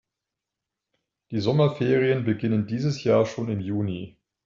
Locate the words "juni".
3.59-4.17